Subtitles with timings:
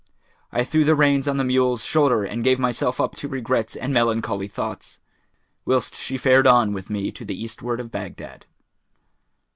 [0.51, 3.93] I threw the reins on the mule's shoulders and gave myself up to regrets and
[3.93, 4.99] melancholy thoughts,
[5.63, 8.47] whilst she fared on with me to the eastward of Baghdad.